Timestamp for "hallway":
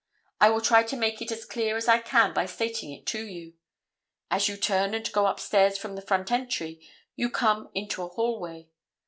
8.09-8.67